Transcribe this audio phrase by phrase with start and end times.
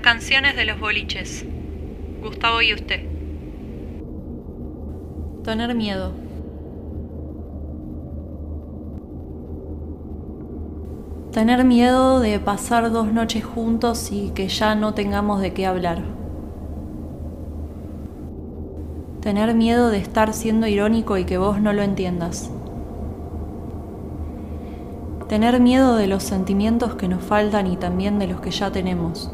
[0.00, 1.44] canciones de los boliches.
[2.22, 3.00] Gustavo y usted.
[5.44, 6.12] Tener miedo.
[11.32, 16.02] Tener miedo de pasar dos noches juntos y que ya no tengamos de qué hablar.
[19.20, 22.50] Tener miedo de estar siendo irónico y que vos no lo entiendas.
[25.28, 29.30] Tener miedo de los sentimientos que nos faltan y también de los que ya tenemos.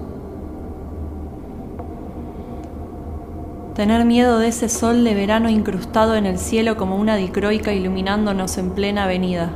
[3.77, 8.57] Tener miedo de ese sol de verano incrustado en el cielo como una dicroica iluminándonos
[8.57, 9.51] en plena avenida.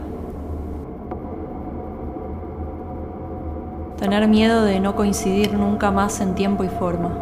[3.96, 7.16] Tener miedo de no coincidir nunca más en tiempo y forma.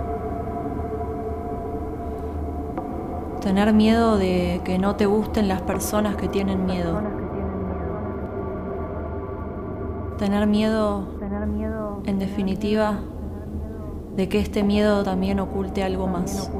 [3.42, 7.00] Tener miedo de que no te gusten las personas que tienen miedo.
[10.18, 11.06] Tener miedo,
[12.06, 12.98] en definitiva,
[14.16, 16.50] de que este miedo también oculte algo más.